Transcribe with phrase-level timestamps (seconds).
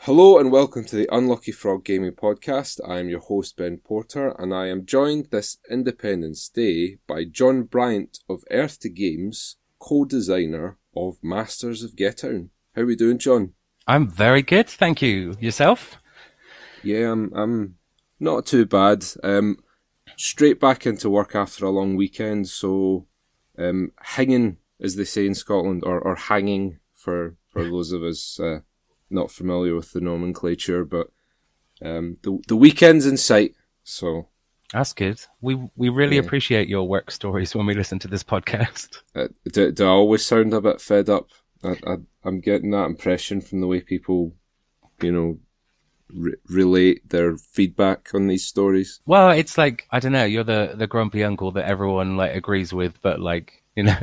[0.00, 2.78] Hello and welcome to the Unlucky Frog Gaming Podcast.
[2.86, 7.62] I am your host Ben Porter and I am joined this Independence Day by John
[7.62, 12.50] Bryant of Earth to Games, co-designer of Masters of Getown.
[12.74, 13.54] How are we doing, John?
[13.86, 15.36] I'm very good, thank you.
[15.40, 15.98] Yourself?
[16.82, 17.32] Yeah, I'm.
[17.34, 17.74] I'm
[18.20, 19.04] not too bad.
[19.22, 19.58] Um,
[20.16, 23.06] straight back into work after a long weekend, so
[23.58, 28.38] um, hanging, as they say in Scotland, or, or hanging for for those of us
[28.40, 28.60] uh,
[29.10, 31.08] not familiar with the nomenclature, but
[31.82, 33.54] um, the the weekend's in sight.
[33.82, 34.28] So
[34.72, 35.20] That's good.
[35.40, 36.22] We we really Yeah.
[36.22, 38.98] appreciate your work stories when we listen to this podcast.
[39.14, 41.28] uh, do, do I always sound a bit fed up?
[41.64, 44.34] I, I, I'm getting that impression from the way people,
[45.02, 45.38] you know,
[46.12, 49.00] re- relate their feedback on these stories.
[49.06, 50.24] Well, it's like I don't know.
[50.24, 53.96] You're the the grumpy uncle that everyone like agrees with, but like you know,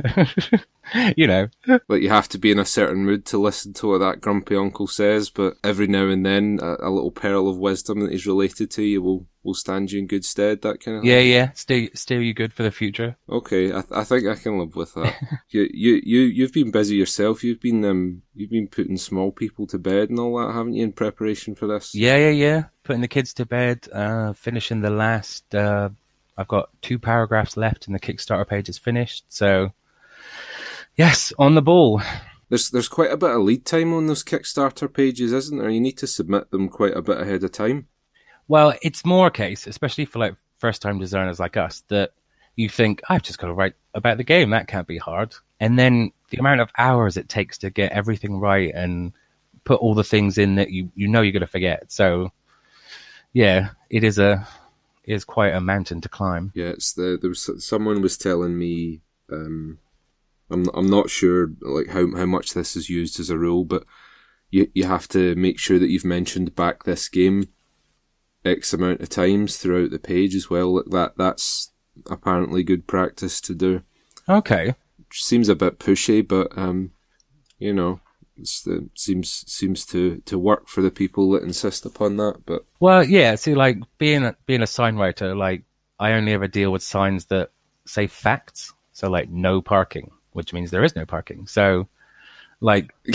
[1.16, 1.48] you know.
[1.88, 4.54] Like you have to be in a certain mood to listen to what that grumpy
[4.54, 8.26] uncle says, but every now and then a, a little pearl of wisdom that is
[8.26, 10.60] related to you will will stand you in good stead.
[10.60, 11.52] That kind of Yeah, yeah.
[11.52, 13.16] Steer steer you good for the future.
[13.30, 15.14] Okay, I, th- I think I can live with that.
[15.48, 17.42] you you you you've been busy yourself.
[17.42, 20.84] You've been um you've been putting small people to bed and all that, haven't you,
[20.84, 21.94] in preparation for this?
[21.94, 22.64] Yeah, yeah, yeah.
[22.84, 23.88] Putting the kids to bed.
[23.90, 25.54] Uh, finishing the last.
[25.54, 25.90] Uh,
[26.42, 29.24] I've got two paragraphs left, and the Kickstarter page is finished.
[29.28, 29.72] So,
[30.96, 32.02] yes, on the ball.
[32.48, 35.70] There's there's quite a bit of lead time on those Kickstarter pages, isn't there?
[35.70, 37.86] You need to submit them quite a bit ahead of time.
[38.48, 42.10] Well, it's more a case, especially for like first time designers like us, that
[42.56, 44.50] you think, I've just got to write about the game.
[44.50, 45.34] That can't be hard.
[45.60, 49.12] And then the amount of hours it takes to get everything right and
[49.62, 51.92] put all the things in that you, you know you're going to forget.
[51.92, 52.32] So,
[53.32, 54.46] yeah, it is a
[55.04, 56.52] is quite a mountain to climb.
[56.54, 59.02] Yeah, it's the there was someone was telling me.
[59.30, 59.78] Um,
[60.50, 63.84] I'm I'm not sure like how how much this is used as a rule, but
[64.50, 67.48] you you have to make sure that you've mentioned back this game
[68.44, 70.76] x amount of times throughout the page as well.
[70.76, 71.72] Like that that's
[72.10, 73.82] apparently good practice to do.
[74.28, 74.74] Okay.
[75.12, 76.92] Seems a bit pushy, but um,
[77.58, 78.00] you know,
[78.64, 82.42] the, seems seems to to work for the people that insist upon that.
[82.46, 83.34] But Well, yeah.
[83.36, 85.62] See, like being a, being a sign writer, like
[85.98, 87.50] I only ever deal with signs that
[87.86, 88.72] say facts.
[88.92, 91.46] So like no parking, which means there is no parking.
[91.46, 91.88] So
[92.60, 92.94] like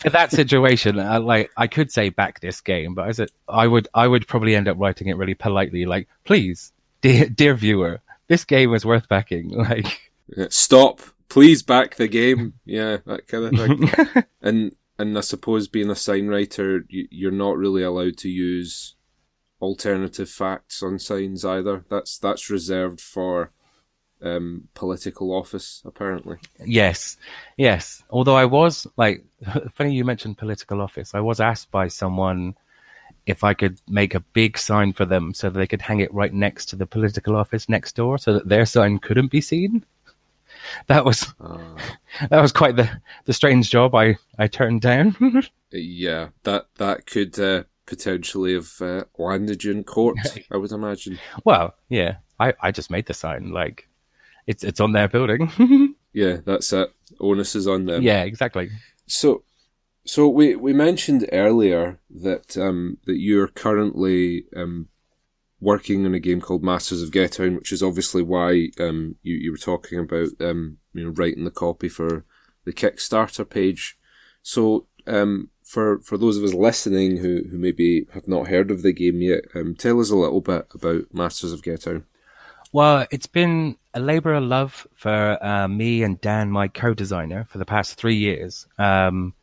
[0.00, 3.66] for that situation, I, like I could say back this game, but I said I
[3.66, 8.00] would I would probably end up writing it really politely, like please, dear dear viewer,
[8.28, 9.50] this game is worth backing.
[9.56, 10.12] Like
[10.48, 11.00] Stop!
[11.32, 12.52] Please back the game.
[12.66, 14.24] Yeah, that kind of thing.
[14.42, 18.96] and and I suppose being a sign writer, you, you're not really allowed to use
[19.58, 21.86] alternative facts on signs either.
[21.88, 23.50] That's that's reserved for
[24.20, 26.36] um, political office, apparently.
[26.66, 27.16] Yes,
[27.56, 28.02] yes.
[28.10, 29.24] Although I was like,
[29.72, 31.14] funny you mentioned political office.
[31.14, 32.56] I was asked by someone
[33.24, 36.12] if I could make a big sign for them so that they could hang it
[36.12, 39.86] right next to the political office next door, so that their sign couldn't be seen.
[40.86, 41.58] That was Uh,
[42.30, 42.88] that was quite the
[43.24, 45.16] the strange job I I turned down.
[45.72, 50.16] yeah, that that could uh, potentially have uh, landed you in court.
[50.50, 51.18] I would imagine.
[51.44, 53.88] well, yeah, I I just made the sign like
[54.46, 55.94] it's it's on their building.
[56.12, 56.92] Yeah, that's it.
[57.20, 58.02] Onus is on them.
[58.02, 58.70] yeah, exactly.
[59.06, 59.44] So,
[60.04, 64.88] so we we mentioned earlier that um, that you're currently um,
[65.62, 69.52] working on a game called Masters of Getown, which is obviously why um, you you
[69.52, 72.24] were talking about um, you know writing the copy for
[72.64, 73.96] the Kickstarter page.
[74.42, 78.82] So, um, for for those of us listening who who maybe have not heard of
[78.82, 82.04] the game yet, um, tell us a little bit about Masters of Getown.
[82.72, 87.58] Well, it's been a labor of love for uh, me and Dan, my co-designer, for
[87.58, 88.66] the past three years.
[88.78, 89.34] Um,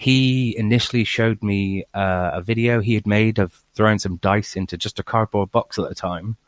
[0.00, 4.78] he initially showed me uh, a video he had made of throwing some dice into
[4.78, 6.38] just a cardboard box at a time,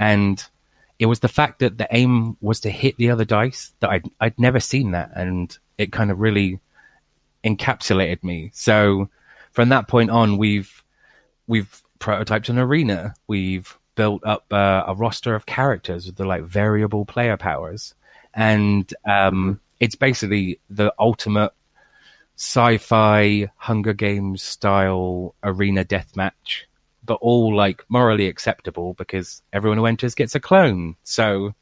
[0.00, 0.44] and
[0.98, 4.10] it was the fact that the aim was to hit the other dice that I'd
[4.20, 6.58] I'd never seen that, and it kind of really
[7.44, 8.50] encapsulated me.
[8.52, 9.08] So
[9.52, 10.82] from that point on, we've
[11.46, 13.14] we've prototyped an arena.
[13.28, 17.94] We've built up uh, a roster of characters with the like variable player powers,
[18.34, 21.52] and um, it's basically the ultimate
[22.42, 26.64] sci-fi Hunger Games style arena deathmatch,
[27.04, 30.96] but all like morally acceptable because everyone who enters gets a clone.
[31.04, 31.54] So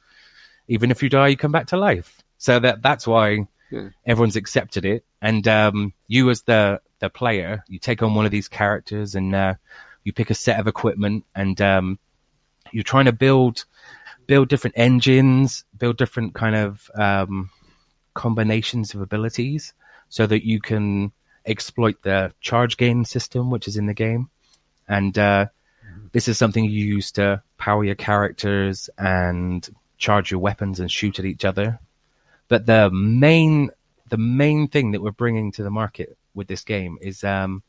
[0.69, 2.23] even if you die, you come back to life.
[2.38, 3.91] So that that's why Yeah.
[4.06, 5.05] everyone's accepted it.
[5.21, 9.35] And um, you, as the the player, you take on one of these characters and
[9.35, 9.55] uh,
[10.03, 11.99] you pick a set of equipment, and um,
[12.73, 13.67] you're trying to build
[14.27, 17.50] build different engines, build different kind of um,
[18.15, 19.75] combinations of abilities,
[20.11, 21.12] so that you can
[21.47, 24.29] exploit the charge gain system, which is in the game.
[24.87, 25.47] And uh,
[26.12, 29.67] this is something you use to power your characters and
[29.97, 31.79] charge your weapons and shoot at each other.
[32.49, 33.71] But the main
[34.09, 37.63] the main thing that we're bringing to the market with this game is um,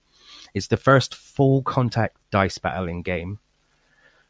[0.54, 3.40] is the first full contact dice battling game.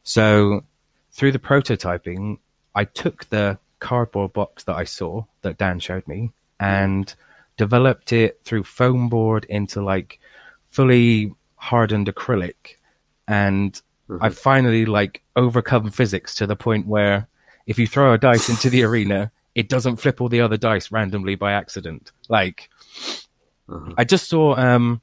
[0.04, 0.64] So
[1.12, 2.40] through the prototyping,
[2.76, 7.14] I took the cardboard box that I saw that Dan showed me and
[7.58, 10.20] developed it through foam board into like
[10.70, 12.78] fully hardened acrylic
[13.28, 13.82] and
[14.20, 17.28] I finally like overcome physics to the point where
[17.66, 20.92] if you throw a dice into the arena, it doesn't flip all the other dice
[20.92, 22.12] randomly by accident.
[22.28, 22.70] Like
[23.98, 25.02] I just saw um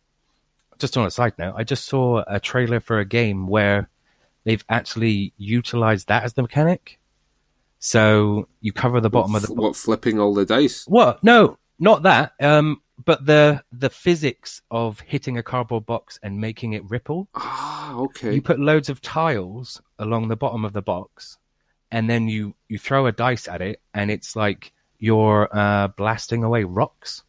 [0.78, 3.88] just on a side note, I just saw a trailer for a game where
[4.44, 6.98] they've actually utilized that as the mechanic.
[7.78, 10.84] So you cover the bottom of the what flipping all the dice?
[10.86, 11.22] what?
[11.24, 12.32] No, not that.
[12.40, 17.28] Um, but the the physics of hitting a cardboard box and making it ripple.
[17.34, 18.34] Ah, okay.
[18.34, 21.38] You put loads of tiles along the bottom of the box,
[21.92, 26.42] and then you you throw a dice at it, and it's like you're uh, blasting
[26.42, 27.22] away rocks.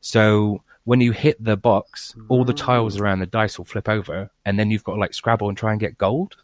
[0.00, 4.30] So when you hit the box, all the tiles around the dice will flip over,
[4.44, 6.36] and then you've got to like scrabble and try and get gold.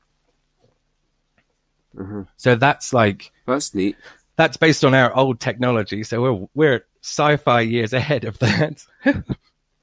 [2.37, 3.97] So that's like That's neat.
[4.37, 8.85] that's based on our old technology, so we're we're sci-fi years ahead of that.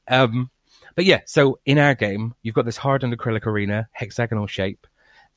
[0.08, 0.50] um,
[0.96, 4.86] but yeah, so in our game, you've got this hardened acrylic arena, hexagonal shape,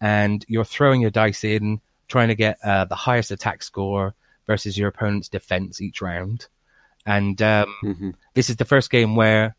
[0.01, 4.15] and you're throwing your dice in, trying to get uh, the highest attack score
[4.47, 6.49] versus your opponent's defense each round.
[7.07, 9.55] And um, this is the first game where,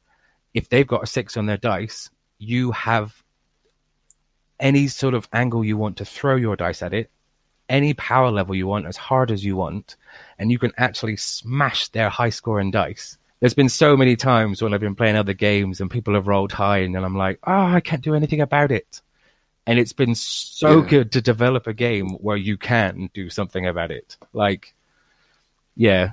[0.54, 2.10] if they've got a six on their dice,
[2.40, 3.24] you have
[4.60, 7.10] any sort of angle you want to throw your dice at it,
[7.70, 9.96] any power level you want, as hard as you want,
[10.40, 13.18] and you can actually smash their high scoring dice.
[13.40, 16.52] There's been so many times when I've been playing other games and people have rolled
[16.52, 19.02] high, and then I'm like, oh, I can't do anything about it.
[19.68, 20.88] And it's been so Yeah.
[20.90, 24.18] good to develop a game where you can do something about it.
[24.34, 24.74] Like,
[25.76, 26.12] yeah,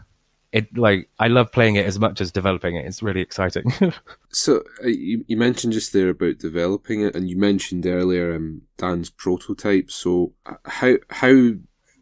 [0.54, 2.86] it like I love playing it as much as developing it.
[2.86, 3.72] It's really exciting.
[4.30, 8.62] So uh, you, you mentioned just there about developing it, and you mentioned earlier um,
[8.76, 9.92] Dan's prototype.
[9.92, 11.52] So uh, how how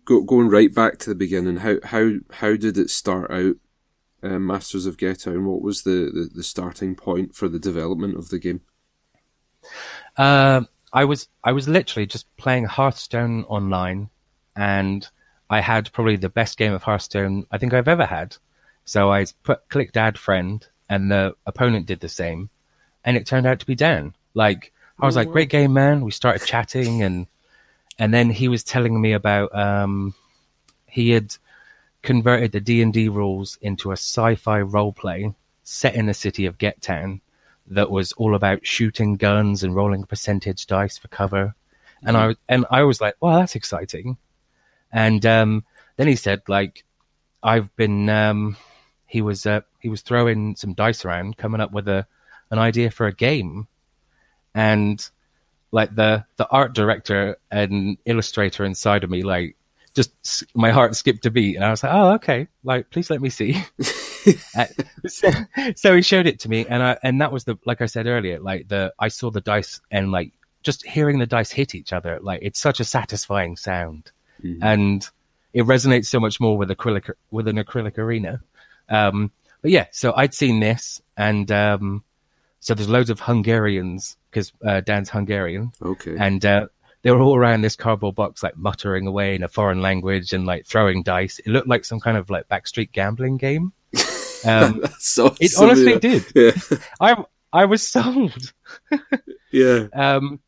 [0.06, 3.56] go, going right back to the beginning, how how how did it start out?
[4.22, 5.44] Uh, Masters of Ghettown.
[5.44, 8.62] What was the, the, the starting point for the development of the game?
[10.16, 14.08] Um, I was I was literally just playing Hearthstone online,
[14.56, 15.06] and
[15.50, 18.36] I had probably the best game of Hearthstone I think I've ever had.
[18.84, 22.50] So I put clicked add friend, and the opponent did the same,
[23.04, 24.14] and it turned out to be Dan.
[24.34, 27.26] Like I was like, "Great game, man!" We started chatting, and
[27.98, 30.14] and then he was telling me about um,
[30.88, 31.36] he had
[32.02, 35.32] converted the D and D rules into a sci-fi role play
[35.62, 37.20] set in the city of Get Town
[37.68, 41.54] that was all about shooting guns and rolling percentage dice for cover.
[42.04, 44.16] And I and I was like, "Wow, that's exciting."
[44.92, 45.64] And um,
[45.96, 46.84] then he said, "Like,
[47.42, 48.56] I've been." Um,
[49.06, 52.06] he was uh, he was throwing some dice around, coming up with a
[52.50, 53.68] an idea for a game,
[54.54, 55.08] and
[55.70, 59.56] like the the art director and illustrator inside of me, like
[59.94, 62.48] just my heart skipped a beat, and I was like, "Oh, okay.
[62.64, 63.62] Like, please let me see."
[65.08, 65.30] So,
[65.74, 68.06] so he showed it to me, and I and that was the like I said
[68.06, 70.32] earlier, like the I saw the dice and like
[70.62, 74.12] just hearing the dice hit each other, like it's such a satisfying sound,
[74.60, 75.08] and
[75.52, 78.40] it resonates so much more with acrylic with an acrylic arena.
[78.88, 79.30] Um,
[79.60, 82.04] but yeah, so I'd seen this, and um,
[82.60, 86.16] so there's loads of Hungarians because uh, Dan's Hungarian, Okay.
[86.18, 86.66] and uh,
[87.02, 90.46] they were all around this cardboard box, like muttering away in a foreign language and
[90.46, 91.38] like throwing dice.
[91.40, 93.72] It looked like some kind of like backstreet gambling game.
[94.44, 95.98] Um, so it so honestly yeah.
[96.00, 96.24] did.
[96.34, 96.78] Yeah.
[97.00, 98.52] I I was sold.
[99.52, 99.86] yeah.
[99.94, 100.40] Um,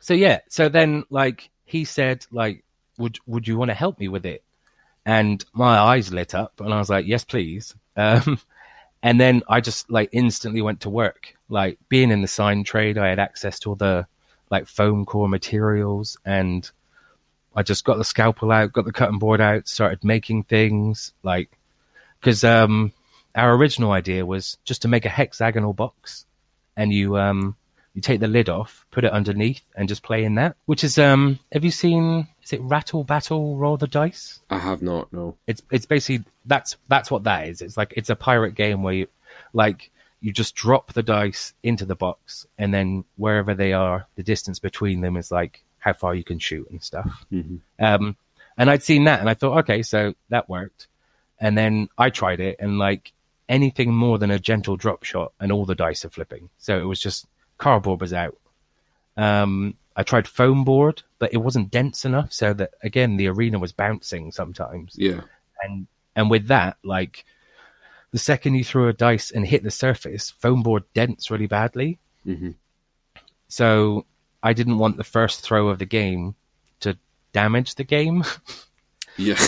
[0.00, 2.64] so yeah, so then like he said, like,
[2.98, 4.42] would would you want to help me with it?
[5.06, 7.74] And my eyes lit up, and I was like, yes, please.
[7.98, 8.38] Um,
[9.02, 11.34] and then I just like instantly went to work.
[11.48, 14.06] Like being in the sign trade, I had access to all the
[14.52, 16.70] like foam core materials and
[17.58, 21.58] I just got the scalpel out, got the cutting board out, started making things like
[22.20, 22.92] because um,
[23.34, 26.24] our original idea was just to make a hexagonal box,
[26.76, 27.56] and you um,
[27.94, 30.56] you take the lid off, put it underneath, and just play in that.
[30.66, 32.28] Which is um, have you seen?
[32.48, 34.40] Is it Rattle Battle Roll the Dice?
[34.48, 35.12] I have not.
[35.12, 35.36] No.
[35.46, 37.60] It's it's basically that's that's what that is.
[37.60, 39.06] It's like it's a pirate game where you
[39.52, 39.90] like
[40.22, 44.60] you just drop the dice into the box, and then wherever they are, the distance
[44.60, 47.26] between them is like how far you can shoot and stuff.
[47.78, 48.16] Um,
[48.56, 50.86] and I'd seen that, and I thought, okay, so that worked.
[51.38, 53.12] And then I tried it, and like
[53.46, 56.48] anything more than a gentle drop shot, and all the dice are flipping.
[56.56, 57.26] So it was just
[57.58, 58.38] cardboard was out.
[59.18, 63.58] Um, I tried foam board, but it wasn't dense enough, so that again the arena
[63.58, 64.94] was bouncing sometimes.
[64.96, 65.22] Yeah.
[65.60, 67.24] And and with that, like
[68.12, 71.98] the second you threw a dice and hit the surface, foam board dents really badly.
[72.24, 72.54] Mhm.
[73.48, 74.06] So
[74.40, 76.36] I didn't want the first throw of the game
[76.80, 76.96] to
[77.32, 78.22] damage the game.
[79.16, 79.34] Yeah.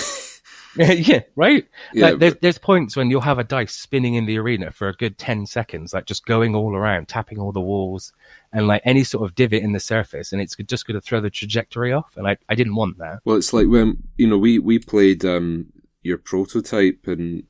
[0.76, 1.66] yeah, right.
[1.92, 4.88] Yeah, like, there's there's points when you'll have a dice spinning in the arena for
[4.88, 8.12] a good ten seconds, like just going all around, tapping all the walls,
[8.52, 11.20] and like any sort of divot in the surface, and it's just going to throw
[11.20, 12.16] the trajectory off.
[12.16, 13.20] And I I didn't want that.
[13.24, 15.66] Well, it's like when you know we we played um,
[16.02, 17.42] your prototype, and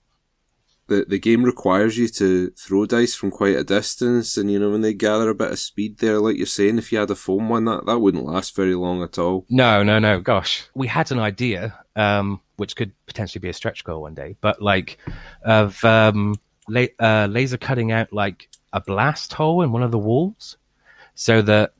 [0.90, 4.70] the the game requires you to throw dice from quite a distance, and you know
[4.70, 7.14] when they gather a bit of speed there, like you're saying, if you had a
[7.14, 9.46] foam one, that that wouldn't last very long at all.
[9.48, 10.20] No, no, no.
[10.20, 14.36] Gosh, we had an idea, um, which could potentially be a stretch goal one day,
[14.40, 14.98] but like
[15.42, 16.34] of um,
[16.68, 20.58] la- uh, laser cutting out like a blast hole in one of the walls,
[21.14, 21.72] so that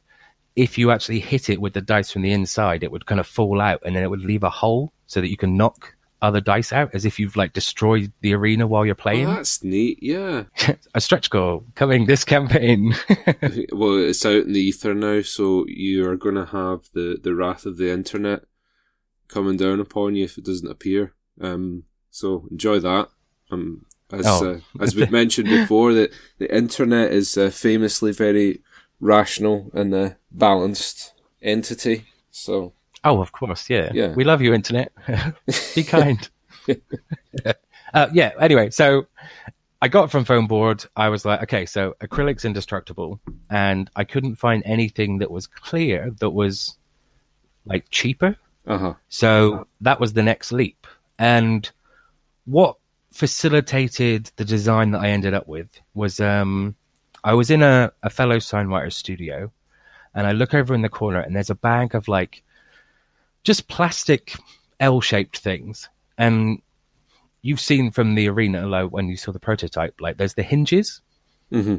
[0.54, 3.26] if you actually hit it with the dice from the inside, it would kind of
[3.26, 6.40] fall out, and then it would leave a hole so that you can knock other
[6.40, 9.26] dice out, as if you've like destroyed the arena while you're Oh, playing.
[9.26, 9.98] that's neat.
[10.02, 10.44] Yeah.
[10.94, 12.94] a stretch goal coming this campaign.
[13.72, 17.34] well, it's out in the ether now, so you are going to have the the
[17.34, 18.44] wrath of the internet
[19.28, 21.14] coming down upon you if it doesn't appear.
[21.40, 23.08] Um, so enjoy that.
[23.50, 24.54] Um, as Oh.
[24.54, 28.60] uh, as we've mentioned before, that the internet is uh, famously very
[29.00, 32.06] rational and uh, balanced entity.
[32.30, 32.72] So
[33.04, 33.90] Oh, of course, yeah.
[33.92, 34.12] Yeah.
[34.14, 34.92] We love you, internet.
[35.74, 36.28] Be kind.
[37.94, 38.32] uh, yeah.
[38.38, 39.06] Anyway, so
[39.80, 40.84] I got from foam board.
[40.96, 46.10] I was like, okay, so acrylic's indestructible, and I couldn't find anything that was clear
[46.20, 46.76] that was
[47.64, 48.36] like cheaper.
[48.66, 48.94] uh huh.
[49.08, 50.86] So that was the next leap.
[51.18, 51.70] And
[52.44, 52.76] what
[53.12, 56.74] facilitated the design that I ended up with was um,
[57.24, 59.50] I was in a, a fellow signwriter's studio
[60.14, 62.42] and I look over in the corner and there's a bag of like
[63.44, 64.34] just plastic
[64.78, 65.88] L shaped things.
[66.18, 66.60] And
[67.42, 71.00] you've seen from the arena, like when you saw the prototype, like there's the hinges.
[71.50, 71.76] hmm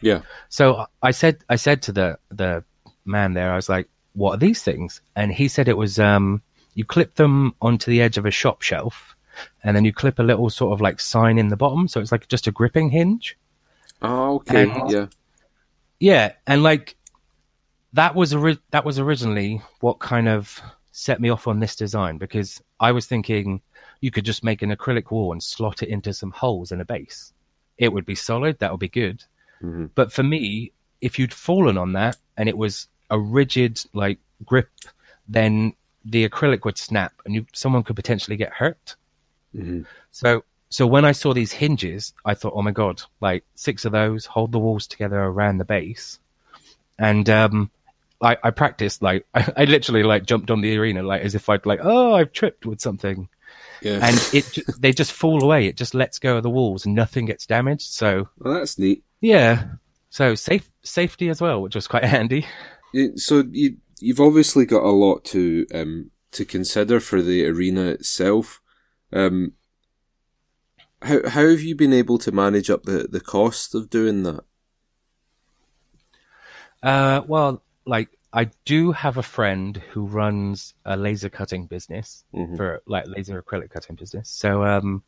[0.00, 0.22] Yeah.
[0.48, 2.64] So I said, I said to the the
[3.04, 6.42] man there, I was like, "What are these things?" And he said it was um,
[6.74, 9.14] you clip them onto the edge of a shop shelf,
[9.62, 12.12] and then you clip a little sort of like sign in the bottom, so it's
[12.12, 13.36] like just a gripping hinge.
[14.02, 14.62] Oh, okay.
[14.70, 15.06] And- yeah.
[16.00, 16.96] Yeah, and like
[17.92, 20.60] that was ori- that was originally what kind of
[20.96, 23.60] set me off on this design because I was thinking
[24.00, 26.84] you could just make an acrylic wall and slot it into some holes in a
[26.84, 27.32] base.
[27.76, 29.24] It would be solid, that would be good.
[29.60, 29.90] Mhm.
[29.96, 30.70] But for me,
[31.00, 34.70] if you'd fallen on that and it was a rigid like grip,
[35.26, 35.74] then
[36.04, 38.94] the acrylic would snap and you someone could potentially get hurt.
[39.52, 39.82] hmm
[40.12, 43.90] So so when I saw these hinges, I thought, oh my god, like six of
[43.90, 46.20] those, hold the walls together around the base,
[47.00, 47.70] and um,
[48.24, 51.48] I, I practiced like I, I literally like jumped on the arena like as if
[51.48, 53.28] I'd like oh I've tripped with something,
[53.82, 54.00] Yeah.
[54.02, 55.66] and it they just fall away.
[55.66, 57.92] It just lets go of the walls and nothing gets damaged.
[57.92, 59.04] So well, that's neat.
[59.20, 59.64] yeah,
[60.10, 62.46] so safe safety as well, which was quite handy.
[63.16, 68.60] So you you've obviously got a lot to um to consider for the arena itself.
[69.12, 69.52] Um,
[71.02, 74.44] how how have you been able to manage up the, the cost of doing that?
[76.82, 82.56] Uh, well, like I do have a friend who runs a laser cutting business Mhm.
[82.56, 84.28] for like laser acrylic cutting business.
[84.28, 85.02] So um,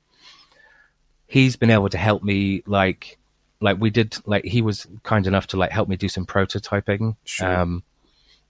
[1.26, 3.18] he's been able to help me like
[3.60, 7.16] like we did like he was kind enough to like help me do some prototyping.
[7.24, 7.56] Sure.
[7.60, 7.82] Um,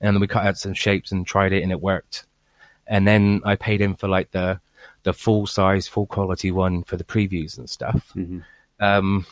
[0.00, 2.26] and then we cut out some shapes and tried it and it worked.
[2.86, 4.60] And then I paid him for like the
[5.04, 8.12] the full size, full quality one for the previews and stuff.
[8.14, 8.44] Mhm.
[8.80, 9.24] Um,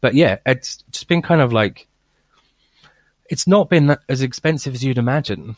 [0.00, 1.86] but yeah, it's just been kind of like
[3.28, 5.56] it's not been as expensive as you'd imagine.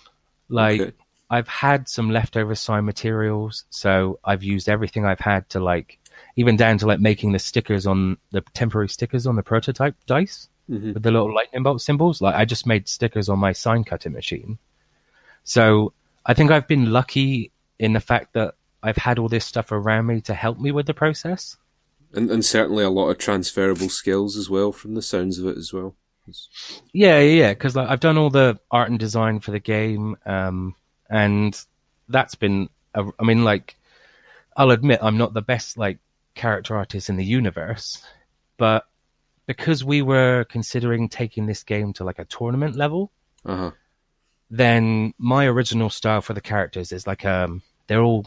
[0.48, 0.92] Like Okay.
[1.30, 5.98] I've had some leftover sign materials, so I've used everything I've had to like
[6.36, 10.48] even down to like making the stickers on the temporary stickers on the prototype dice
[10.68, 10.94] Mhm.
[10.94, 12.20] with the little lightning bolt symbols.
[12.20, 14.58] Like I just made stickers on my sign cutting machine.
[15.44, 15.92] So
[16.26, 20.06] I think I've been lucky in the fact that I've had all this stuff around
[20.06, 21.56] me to help me with the process.
[22.12, 25.56] And and certainly a lot of transferable skills as well from the sounds of it
[25.56, 25.94] as well.
[26.30, 27.52] It's- Yeah, yeah, yeah.
[27.52, 30.74] Because like, I've done all the art and design for the game, um,
[31.08, 31.58] and
[32.08, 32.68] that's been.
[32.94, 33.76] A, I mean, like,
[34.56, 35.98] I'll admit I'm not the best like
[36.34, 38.04] character artist in the universe,
[38.56, 38.86] but
[39.46, 43.10] because we were considering taking this game to like a tournament level,
[43.44, 43.72] Uh-huh.
[44.50, 48.26] then my original style for the characters is like um, they're all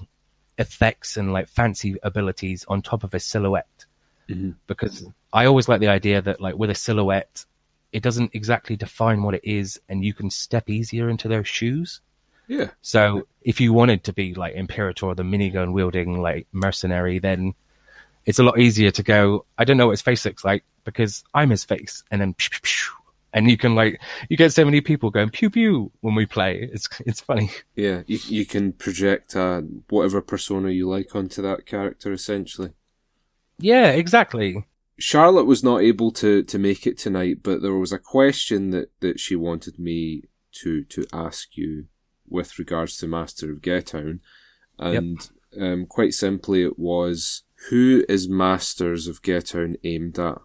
[0.58, 3.86] effects and like fancy abilities on top of a silhouette
[4.30, 4.56] Mhm.
[4.68, 7.46] because I always like the idea that like with a silhouette,
[7.94, 12.02] it doesn't exactly define what it is, and you can step easier into those shoes.
[12.48, 12.72] Yeah.
[12.82, 17.54] So if you wanted to be like Imperator, the minigun wielding like mercenary, then
[18.26, 19.46] it's a lot easier to go.
[19.58, 22.36] I don't know what his face looks like because I'm his face, and then
[23.34, 26.70] and you can like you get so many people going pew pew when we play.
[26.74, 27.52] It's it's funny.
[27.76, 32.72] Yeah, you you can project uh, whatever persona you like onto that character essentially.
[33.60, 34.66] Yeah, exactly.
[35.00, 38.92] Charlotte was not able to, to make it tonight, but there was a question that,
[39.00, 40.24] that she wanted me
[40.54, 41.86] to to ask you
[42.28, 44.20] with regards to Master of Getown,
[44.80, 50.38] and um, quite simply, it was who is Masters of Getown aimed at?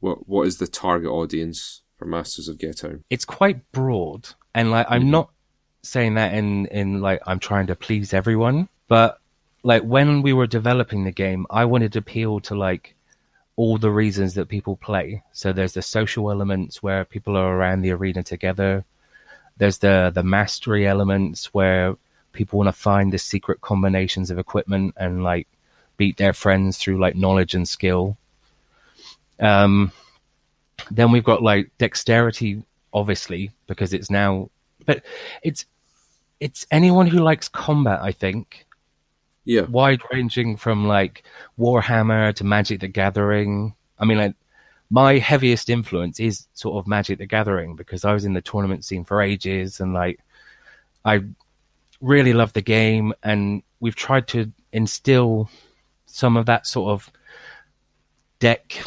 [0.00, 3.02] What what is the target audience for Masters of Getown?
[3.10, 5.30] It's quite broad, and like I'm not
[5.82, 9.18] saying that in in like I'm trying to please everyone, but
[9.62, 12.94] like when we were developing the game, I wanted to appeal to like
[13.58, 15.20] all the reasons that people play.
[15.32, 18.84] So there's the social elements where people are around the arena together.
[19.56, 21.96] There's the the mastery elements where
[22.32, 25.48] people want to find the secret combinations of equipment and like
[25.96, 28.16] beat their friends through like knowledge and skill.
[29.40, 29.90] Um,
[30.92, 32.62] then we've got like dexterity,
[32.92, 34.50] obviously, because it's now,
[34.86, 35.02] but
[35.42, 35.66] it's
[36.38, 37.98] it's anyone who likes combat.
[38.02, 38.67] I think
[39.48, 41.24] Yeah, wide ranging from like
[41.58, 43.74] Warhammer to Magic the Gathering.
[43.98, 44.34] I mean, like
[44.90, 48.84] my heaviest influence is sort of Magic the Gathering because I was in the tournament
[48.84, 50.20] scene for ages and like
[51.02, 51.24] I
[52.02, 55.48] really love the game and we've tried to instill
[56.04, 57.10] some of that sort of
[58.40, 58.84] deck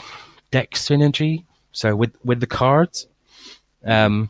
[0.52, 1.44] deck synergy.
[1.72, 3.08] So with with the cards,
[3.84, 4.30] um,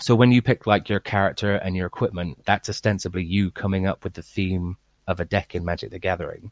[0.00, 4.02] so when you pick like your character and your equipment, that's ostensibly you coming up
[4.02, 4.76] with the theme
[5.06, 6.50] of a deck in Magic the Gathering.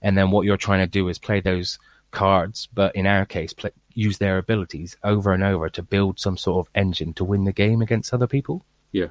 [0.00, 1.78] And then what you're trying to do is play those
[2.10, 6.36] cards, but in our case, play, use their abilities over and over to build some
[6.36, 8.64] sort of engine to win the game against other people.
[8.92, 9.08] yeah,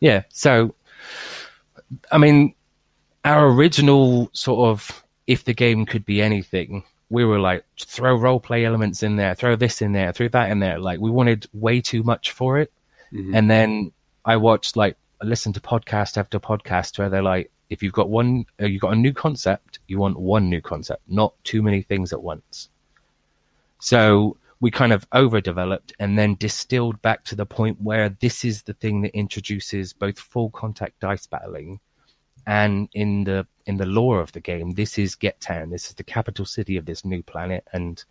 [0.00, 0.22] Yeah.
[0.28, 0.74] So,
[2.12, 2.54] I mean,
[3.24, 8.40] our original sort of, if the game could be anything, we were like, throw role
[8.40, 10.78] play elements in there, throw this in there, throw that in there.
[10.78, 12.72] Like, we wanted way too much for it.
[13.12, 13.34] Mhm.
[13.36, 13.92] And then
[14.24, 18.10] I watched, like, I listened to podcast after podcast where they're like, if you've got
[18.10, 21.82] one, uh, you've got a new concept, you want one new concept, not too many
[21.82, 22.68] things at once.
[23.80, 28.62] So we kind of overdeveloped and then distilled back to the point where this is
[28.62, 31.80] the thing that introduces both full contact dice battling
[32.46, 35.70] and in the in the lore of the game, this is Get Town.
[35.70, 38.04] This is the capital city of this new planet, and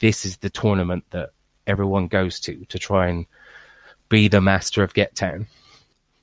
[0.00, 1.30] this is the tournament that
[1.66, 3.26] everyone goes to to try and
[4.08, 5.46] be the master of Get Town.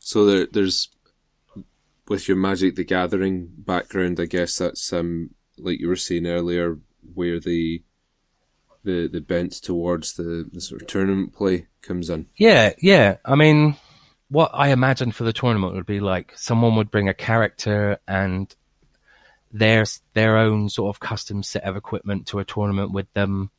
[0.04, 0.90] So there, there's
[2.10, 6.78] with your Magic the Gathering background, I guess that's um like you were saying earlier,
[7.14, 7.84] where the
[8.84, 12.28] the the bent towards the, the sort of tournament play comes in.
[12.36, 13.18] Yeah, yeah.
[13.24, 13.78] I mean,
[14.28, 18.54] what I imagine for the tournament would be like someone would bring a character and
[19.54, 23.52] their their own sort of custom set of equipment to a tournament with them,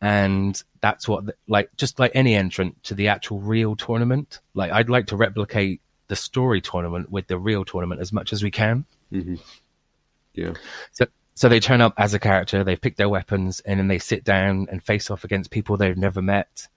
[0.00, 4.40] and that's what the, like just like any entrant to the actual real tournament.
[4.54, 8.42] Like I'd like to replicate the story tournament with the real tournament as much as
[8.42, 8.84] we can.
[9.10, 9.36] hmm
[10.34, 10.54] Yeah,
[10.92, 13.98] So, so they turn up as a character, they pick their weapons, and then they
[13.98, 16.68] sit down and face off against people they've never met.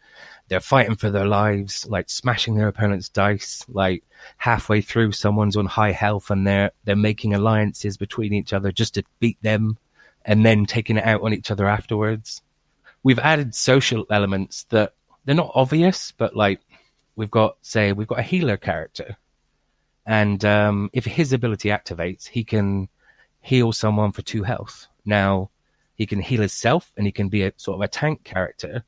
[0.50, 3.64] They're fighting for their lives, like smashing their opponent's dice.
[3.70, 4.04] Like
[4.38, 8.96] halfway through, someone's on high health, and they're they're making alliances between each other just
[8.96, 9.78] to beat them,
[10.26, 12.42] and then taking it out on each other afterwards.
[13.04, 14.94] We've added social elements that
[15.26, 16.62] they're not obvious, but like
[17.16, 19.18] we've got, say, we've got a healer character,
[20.06, 22.90] and um, if his ability activates, he can
[23.42, 24.88] heal someone for two health.
[25.06, 25.50] Now,
[25.96, 28.84] he can heal himself and he can be a sort of a tank character.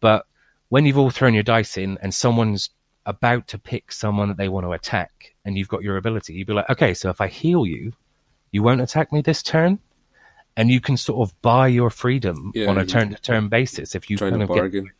[0.00, 0.26] But
[0.68, 2.70] when you've all thrown your dice in and someone's
[3.06, 6.46] about to pick someone that they want to attack and you've got your ability, you'd
[6.46, 7.92] be like, okay, so if I heal you,
[8.50, 9.78] you won't attack me this turn.
[10.56, 13.94] And you can sort of buy your freedom Yeah, on a turn to turn basis
[13.94, 14.90] if you Trying kind of get bargain.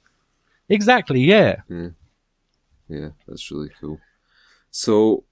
[0.68, 1.56] exactly yeah
[2.88, 4.00] Yeah, that's really cool.
[4.70, 5.24] So,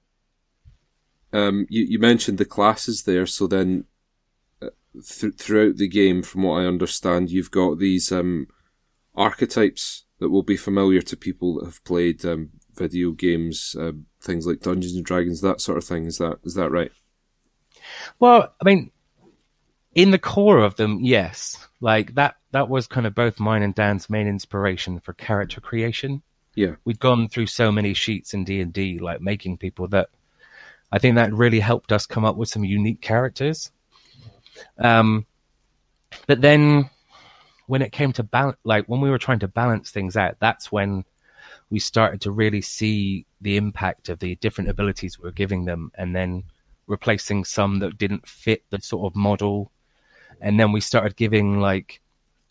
[1.32, 3.26] um, you you mentioned the classes there.
[3.26, 3.84] So then,
[4.62, 8.48] uh, th- throughout the game, from what I understand, you've got these um,
[9.14, 14.46] archetypes that will be familiar to people that have played um, video games, uh, things
[14.46, 16.06] like Dungeons and Dragons, that sort of thing.
[16.06, 16.92] Is that is that right?
[18.18, 18.90] Well, I mean,
[19.94, 21.66] in the core of them, yes.
[21.80, 26.22] Like that that was kind of both mine and Dan's main inspiration for character creation.
[26.54, 26.74] Yeah.
[26.84, 30.10] We'd gone through so many sheets in D and D, like making people that
[30.92, 33.70] I think that really helped us come up with some unique characters.
[34.78, 35.26] Um,
[36.26, 36.90] but then
[37.66, 40.72] when it came to balance, like when we were trying to balance things out, that's
[40.72, 41.04] when
[41.70, 45.92] we started to really see the impact of the different abilities we were giving them,
[45.94, 46.42] and then
[46.88, 49.70] replacing some that didn't fit the sort of model.
[50.40, 52.00] And then we started giving like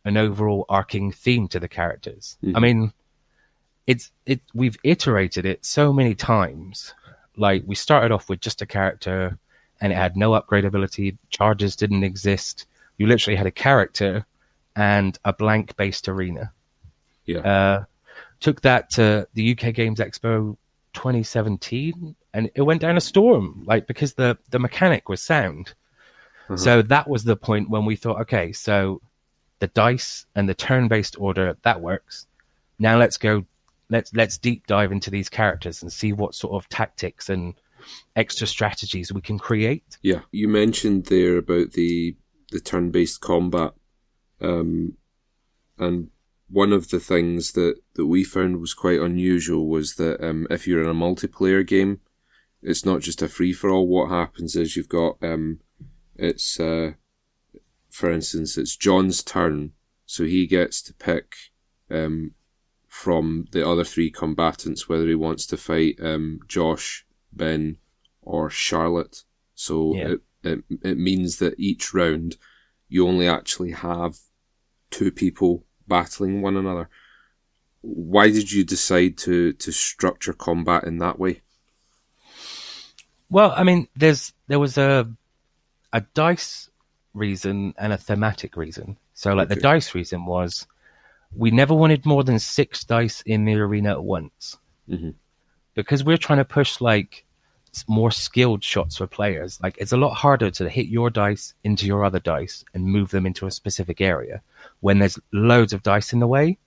[0.06, 2.38] an overall arcing theme to the characters.
[2.56, 2.94] I mean,
[3.88, 6.94] it's it we've iterated it so many times.
[7.36, 9.38] Like we started off with just a character
[9.82, 12.66] and it had no upgrade ability, charges didn't exist.
[12.98, 14.26] You literally had a character
[14.76, 16.52] and a blank based arena.
[17.26, 17.40] Yeah.
[17.40, 17.84] Uh,
[18.40, 20.58] took that to the UK Games Expo
[20.94, 25.74] 2017 and it went down a storm like because the the mechanic was sound
[26.58, 29.02] so that was the point when we thought okay so
[29.60, 32.28] the dice and the turn-based order that works.
[32.80, 33.46] Now let's go
[33.90, 37.56] let's let's deep dive into these characters and see what sort of tactics and
[38.16, 39.98] extra strategies we can create.
[40.02, 42.16] Yeah, you mentioned there about the
[42.52, 43.74] the turn based combat,
[44.42, 44.98] um,
[45.78, 46.10] and
[46.50, 50.68] one of the things that that we found was quite unusual was that um, if
[50.68, 52.00] you're in a multiplayer game,
[52.62, 53.88] it's not just a free for all.
[53.88, 55.60] What happens is you've got um,
[56.20, 56.94] it's uh,
[57.90, 59.72] for instance, it's John's turn,
[60.06, 61.36] so he gets to pick
[61.90, 62.32] um,
[62.88, 67.78] from the other three combatants whether he wants to fight um, Josh, Ben,
[68.22, 69.24] or Charlotte.
[69.56, 70.08] So Yeah.
[70.10, 72.38] it, it it means that each round
[72.88, 74.20] you only actually have
[74.90, 76.90] two people battling one another.
[77.82, 81.42] Why did you decide to to structure combat in that way?
[83.30, 85.08] Well, I mean, there's there was a
[85.94, 86.70] a dice
[87.14, 88.98] reason and a thematic reason.
[89.14, 89.56] So, like Okay.
[89.56, 90.68] the dice reason was
[91.36, 94.58] we never wanted more than six dice in the arena at once
[94.90, 95.14] Mhm.
[95.76, 97.26] because we're trying to push like
[97.88, 99.60] more skilled shots for players.
[99.62, 103.12] Like it's a lot harder to hit your dice into your other dice and move
[103.12, 104.42] them into a specific area
[104.80, 106.58] when there's loads of dice in the way.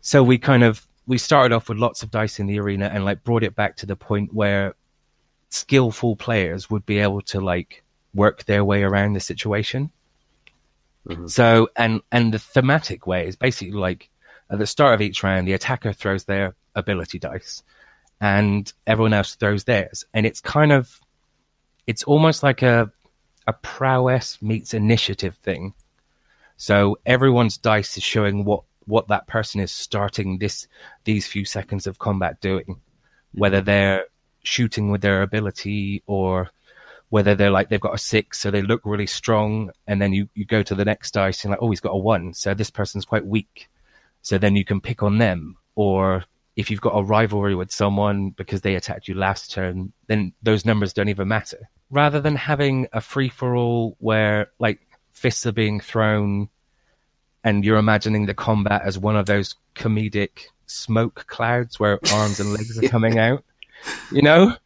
[0.00, 3.04] So we kind of we started off with lots of dice in the arena and
[3.04, 4.74] like brought it back to the point where
[5.50, 7.83] skillful players would be able to like
[8.14, 9.90] work their way around the situation.
[11.08, 11.26] Mm-hmm.
[11.26, 14.08] So and and the thematic way is basically like
[14.50, 17.62] at the start of each round, the attacker throws their ability dice,
[18.20, 21.00] and everyone else throws theirs, and it's kind of
[21.86, 22.90] it's almost like a
[23.46, 25.74] a prowess meets initiative thing.
[26.56, 30.66] So everyone's dice is showing what what that person is starting this
[31.04, 32.80] these few seconds of combat doing,
[33.32, 33.66] whether mm-hmm.
[33.66, 34.04] they're
[34.42, 36.50] shooting with their ability or
[37.14, 40.28] whether they're like they've got a six, so they look really strong, and then you,
[40.34, 42.70] you go to the next dice and like, oh, he's got a one, so this
[42.70, 43.68] person's quite weak.
[44.22, 46.24] So then you can pick on them, or
[46.56, 50.64] if you've got a rivalry with someone because they attacked you last turn, then those
[50.64, 51.68] numbers don't even matter.
[51.88, 54.80] Rather than having a free for all where like
[55.12, 56.48] fists are being thrown
[57.44, 62.52] and you're imagining the combat as one of those comedic smoke clouds where arms and
[62.52, 63.44] legs are coming out,
[64.10, 64.56] you know?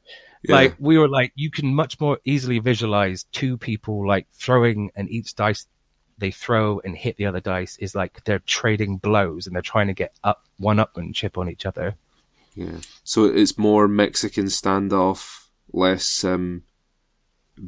[0.42, 0.54] Yeah.
[0.54, 5.10] Like we were like, you can much more easily visualize two people like throwing, and
[5.10, 5.66] each dice
[6.18, 9.86] they throw and hit the other dice is like they're trading blows and they're trying
[9.86, 11.94] to get up one upmanship on each other.
[12.54, 12.78] Yeah.
[13.04, 16.64] So it's more Mexican standoff, less um,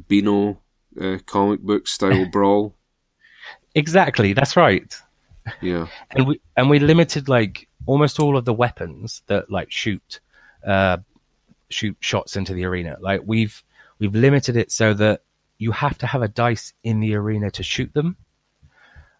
[0.07, 0.59] Beano
[0.99, 2.75] uh, comic book style brawl.
[3.73, 4.93] Exactly, that's right.
[5.61, 5.87] Yeah.
[6.11, 10.19] and we and we limited like almost all of the weapons that like shoot
[10.67, 10.97] uh
[11.73, 12.97] shoot shots into the arena.
[12.99, 13.63] Like we've
[13.99, 15.21] we've limited it so that
[15.57, 18.17] you have to have a dice in the arena to shoot them.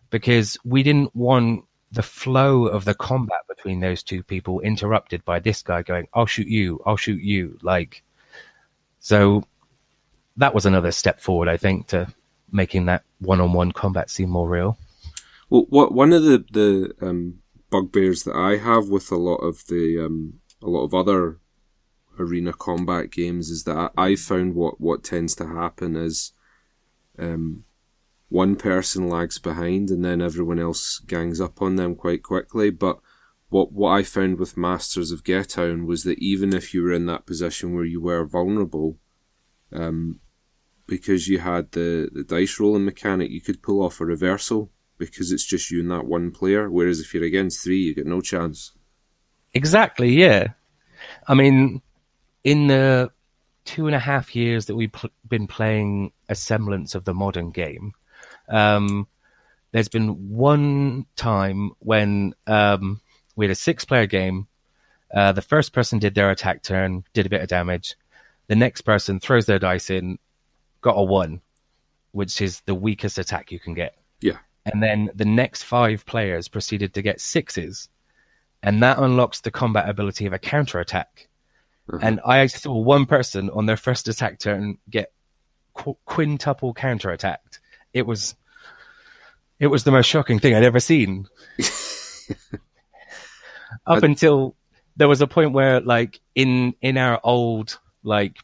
[0.09, 5.39] Because we didn't want the flow of the combat between those two people interrupted by
[5.39, 8.01] this guy going i'll shoot you i'll shoot you like
[9.01, 9.43] so
[10.37, 12.07] that was another step forward i think to
[12.51, 14.77] making that one-on-one combat seem more real.
[15.49, 19.65] Well, what one of the the um, bugbears that I have with a lot of
[19.67, 21.39] the um, a lot of other
[22.21, 26.33] arena combat games is that I, found what what tends to happen is
[27.17, 27.63] um,
[28.29, 32.69] one person lags behind and then everyone else gangs up on them quite quickly.
[32.69, 32.99] But
[33.49, 37.05] what what I found with Masters of Getown was that even if you were in
[37.07, 38.97] that position where you were vulnerable,
[39.73, 40.21] um,
[40.87, 45.31] because you had the, the dice rolling mechanic, you could pull off a reversal because
[45.31, 46.69] it's just you and that one player.
[46.69, 48.71] Whereas if you're against three, you get no chance.
[49.53, 50.49] Exactly, yeah.
[51.27, 51.81] I mean,
[52.43, 53.11] in the
[53.65, 57.51] two and a half years that we've pl- been playing a semblance of the modern
[57.51, 57.93] game,
[58.49, 59.07] um,
[59.71, 63.01] there's been one time when um,
[63.35, 64.47] we had a six player game.
[65.13, 67.95] Uh, the first person did their attack turn, did a bit of damage.
[68.47, 70.19] The next person throws their dice in,
[70.81, 71.41] got a one,
[72.11, 73.95] which is the weakest attack you can get.
[74.19, 74.37] Yeah.
[74.65, 77.89] And then the next five players proceeded to get sixes,
[78.61, 81.29] and that unlocks the combat ability of a counter attack.
[82.01, 85.11] And I saw one person on their first attack turn get
[85.73, 87.59] qu- quintuple counter attacked.
[87.93, 88.35] It was,
[89.59, 91.27] it was the most shocking thing I'd ever seen.
[93.85, 94.55] Up until
[94.97, 98.37] there was a point where, like in in our old like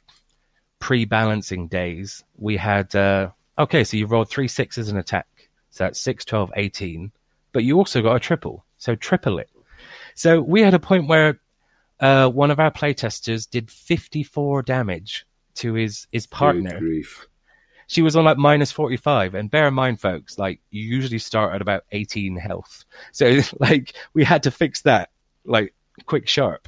[0.79, 5.27] pre-balancing days, we had uh, okay, so you rolled three sixes in attack,
[5.69, 7.11] so that's 6, 12, 18,
[7.51, 9.49] but you also got a triple, so triple it.
[10.15, 11.39] So we had a point where
[11.99, 16.79] uh, one of our playtesters did 54 damage to his his partner.
[16.79, 17.27] Grief.
[17.87, 21.55] She was on like minus 45, and bear in mind, folks, like you usually start
[21.55, 25.09] at about 18 health, so like we had to fix that
[25.45, 25.73] like
[26.05, 26.67] quick sharp.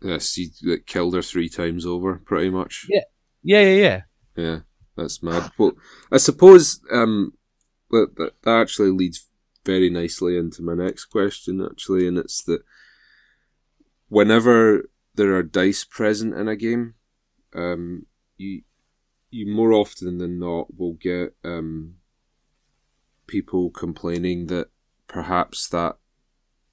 [0.00, 2.86] Yes, he like, killed her three times over, pretty much.
[2.88, 3.02] Yeah.
[3.42, 4.02] Yeah, yeah, yeah.
[4.36, 4.58] Yeah,
[4.96, 5.50] that's mad.
[5.58, 5.72] Well,
[6.10, 7.34] I suppose um,
[7.90, 9.28] that, that that actually leads
[9.64, 12.62] very nicely into my next question, actually, and it's that
[14.12, 16.94] whenever there are dice present in a game,
[17.54, 18.04] um,
[18.36, 18.62] you
[19.30, 21.94] you more often than not will get um,
[23.26, 24.68] people complaining that
[25.08, 25.96] perhaps that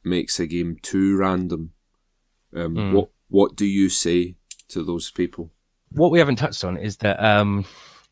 [0.04, 1.72] makes a game too random.
[2.54, 2.94] Um, Mm.
[2.94, 4.36] What what do you say
[4.68, 5.50] to those people?
[5.92, 7.64] What we haven't touched on is that um,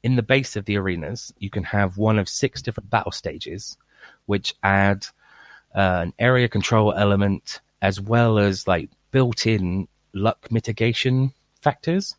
[0.03, 3.77] in the base of the arenas, you can have one of six different battle stages,
[4.25, 5.05] which add
[5.75, 12.15] uh, an area control element as well as like built-in luck mitigation factors.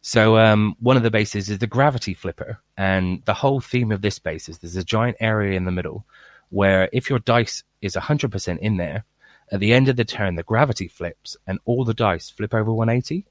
[0.00, 4.00] So um, one of the bases is the gravity flipper, and the whole theme of
[4.00, 6.06] this base is there's a giant area in the middle
[6.50, 9.04] where if your dice is 100% in there,
[9.52, 12.72] at the end of the turn the gravity flips and all the dice flip over
[12.72, 13.26] 180.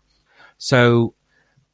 [0.57, 1.13] So,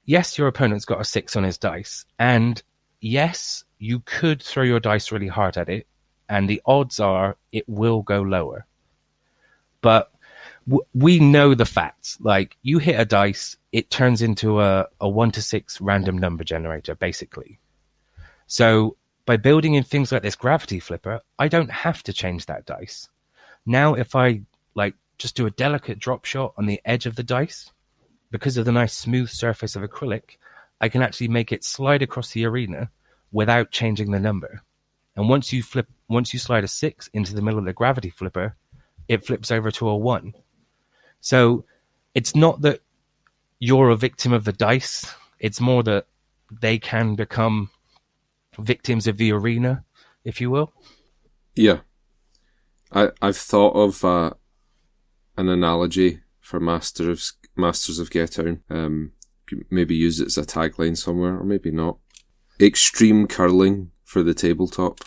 [0.05, 2.61] yes, your opponent's got a six on his dice, and
[3.01, 5.87] yes, you could throw your dice really hard at it,
[6.29, 8.65] and the odds are it will go lower.
[9.81, 10.12] But
[10.93, 12.17] we know the facts.
[12.21, 16.43] Like, you hit a dice, it turns into a, a one to six random number
[16.43, 17.59] generator, basically.
[18.47, 22.65] So, by building in things like this gravity flipper, I don't have to change that
[22.65, 23.09] dice.
[23.65, 24.41] Now, if I
[24.75, 27.71] like just do a delicate drop shot on the edge of the dice,
[28.31, 30.37] because of the nice smooth surface of acrylic,
[30.81, 32.89] I can actually make it slide across the arena
[33.31, 34.63] without changing the number.
[35.15, 38.09] And once you flip, once you slide a six into the middle of the gravity
[38.09, 38.55] flipper,
[39.07, 40.33] it flips over to a one.
[41.23, 41.63] So
[42.13, 42.81] it's not that
[43.57, 45.15] you're a victim of the dice.
[45.39, 46.05] It's more that
[46.51, 47.69] they can become
[48.59, 49.85] victims of the arena,
[50.25, 50.73] if you will.
[51.55, 51.79] Yeah,
[52.91, 54.31] I I've thought of uh,
[55.37, 57.23] an analogy for Master of
[57.55, 58.59] Masters of Getown.
[58.69, 59.13] Um,
[59.69, 61.99] maybe use it as a tagline somewhere, or maybe not.
[62.59, 64.99] Extreme curling for the tabletop.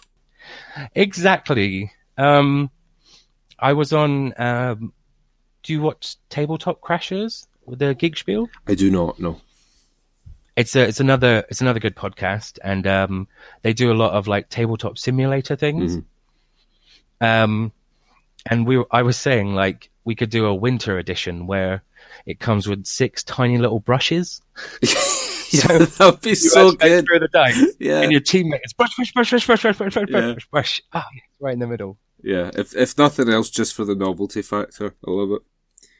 [0.94, 1.92] Exactly.
[2.16, 2.70] Um,
[3.59, 4.33] I was on.
[4.40, 4.94] Um,
[5.66, 8.48] do you watch Tabletop Crashers with the gig spiel?
[8.68, 9.40] I do not know.
[10.55, 13.26] It's a, it's another, it's another good podcast, and um,
[13.62, 15.98] they do a lot of like tabletop simulator things.
[17.20, 17.72] Um,
[18.48, 21.83] and we, I was saying like we could do a winter edition where
[22.26, 24.40] it comes with six tiny little brushes.
[24.83, 24.88] yeah,
[25.79, 27.05] that would be so good.
[27.07, 28.02] Throw the dice, Yeah.
[28.02, 30.33] and your teammate is brush, brush, brush, brush, brush, brush, brush, brush, Yeah.
[30.33, 30.83] brush, brush.
[30.92, 31.07] Ah,
[31.40, 31.98] right in the middle.
[32.22, 34.94] Yeah, if if nothing else, just for the novelty factor.
[35.07, 35.42] I love it.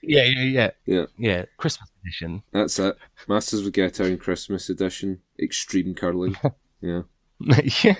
[0.07, 1.45] Yeah, yeah, yeah, Yeah, yeah.
[1.57, 2.43] Christmas edition.
[2.53, 2.97] that's it.
[3.29, 5.21] Masters of Getown Christmas edition.
[5.39, 6.37] Extreme curling.
[6.83, 7.03] Yeah.
[7.85, 7.97] yeah.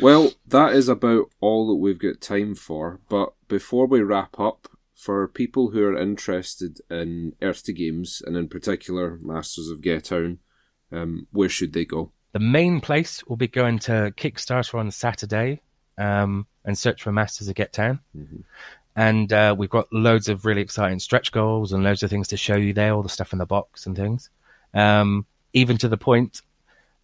[0.00, 3.00] Well, that is about all that we've got time for.
[3.08, 8.36] But before we wrap up, for people who are interested in Earth to Games and
[8.36, 10.38] in particular Masters of Getown,
[10.90, 12.10] um, where should they go?
[12.32, 15.60] The main place will be going to Kickstarter on Saturday
[15.98, 18.00] um, and search for Masters of Get Town.
[18.96, 22.36] And uh, we've got loads of really exciting stretch goals and loads of things to
[22.36, 24.30] show you there, all the stuff in the box and things.
[24.72, 26.42] Um, even to the point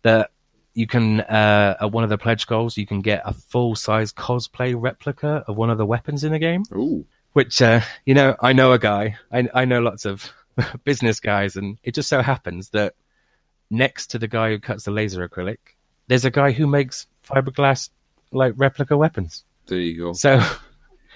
[0.02, 0.30] that
[0.74, 4.12] you can uh, at one of the pledge goals you can get a full size
[4.12, 6.62] cosplay replica of one of the weapons in the game.
[6.72, 7.04] Ooh.
[7.32, 9.16] Which uh, you know, I know a guy.
[9.32, 10.32] I I know lots of
[10.84, 12.94] business guys, and it just so happens that
[13.70, 15.58] next to the guy who cuts the laser acrylic,
[16.08, 17.90] there's a guy who makes fiberglass
[18.32, 19.44] like replica weapons.
[19.66, 20.12] There you go.
[20.12, 20.42] So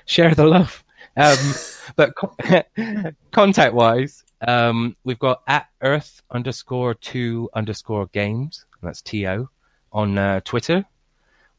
[0.07, 0.85] share the love.
[1.17, 1.39] Um,
[1.97, 2.37] but co-
[3.31, 8.67] contact wise, um, we've got at Earth underscore two underscore games.
[8.83, 9.49] That's T O
[9.93, 10.85] on uh, Twitter,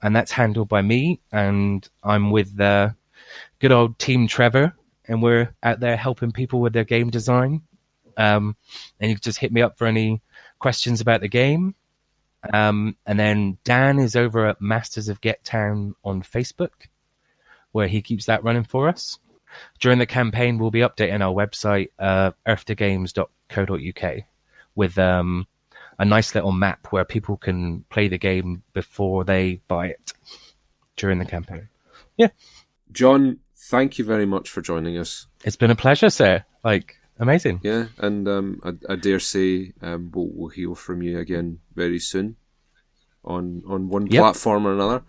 [0.01, 1.19] and that's handled by me.
[1.31, 2.95] And I'm with the
[3.59, 4.73] good old Team Trevor,
[5.07, 7.61] and we're out there helping people with their game design.
[8.17, 8.55] Um,
[8.99, 10.21] and you can just hit me up for any
[10.59, 11.75] questions about the game.
[12.53, 16.87] Um, and then Dan is over at Masters of Get Town on Facebook,
[17.75, 19.19] where he keeps that running for us.
[19.81, 24.23] During the campaign, we'll be updating our website, uh, earthtogames.co.uk,
[24.75, 25.45] with um,
[25.99, 30.13] a nice little map where people can play the game before they buy it
[30.95, 31.67] during the campaign.
[32.15, 32.29] Yeah.
[32.93, 35.27] John, thank you very much for joining us.
[35.43, 36.45] It's been a pleasure, sir.
[36.63, 37.59] Like, amazing.
[37.61, 41.99] Yeah, and um, I, I, dare say um, we'll, we'll, hear from you again very
[41.99, 42.37] soon
[43.25, 44.21] on on one yep.
[44.21, 45.03] platform or another.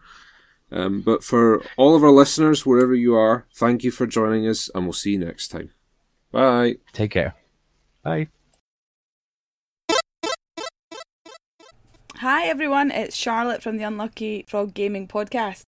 [0.77, 4.69] Um, but for all of our listeners, wherever you are, thank you for joining us,
[4.75, 5.71] and we'll see you next time.
[6.31, 6.77] Bye.
[6.93, 7.35] Take care.
[8.03, 8.29] Bye.
[12.17, 15.62] Hi everyone, it's Charlotte from the Unlucky Frog Gaming Podcast.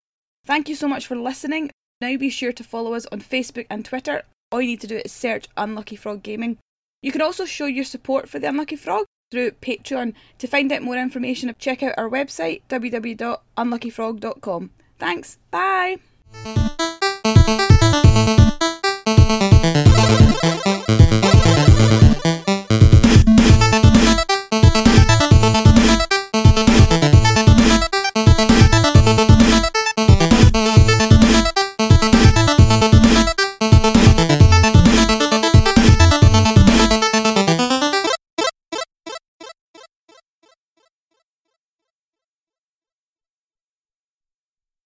[0.45, 1.71] Thank you so much for listening.
[2.01, 4.23] Now be sure to follow us on Facebook and Twitter.
[4.51, 6.59] All you need to do is search Unlucky Frog Gaming.
[7.03, 10.15] You can also show your support for the Unlucky Frog through Patreon.
[10.39, 14.71] To find out more information, check out our website www.unluckyfrog.com.
[14.99, 15.39] Thanks.
[15.51, 15.99] Bye.